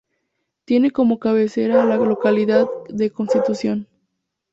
Tiene 0.65 0.89
como 0.89 1.19
cabecera 1.19 1.83
a 1.83 1.85
la 1.85 1.95
localidad 1.95 2.65
de 2.89 3.11
Constitución. 3.11 3.87